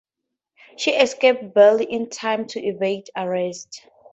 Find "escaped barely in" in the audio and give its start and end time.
0.95-2.09